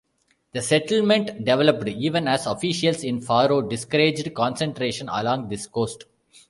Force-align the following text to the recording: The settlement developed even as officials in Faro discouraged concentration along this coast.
The 0.53 0.63
settlement 0.63 1.45
developed 1.45 1.87
even 1.87 2.27
as 2.27 2.47
officials 2.47 3.03
in 3.03 3.21
Faro 3.21 3.61
discouraged 3.61 4.33
concentration 4.33 5.07
along 5.07 5.49
this 5.49 5.67
coast. 5.67 6.05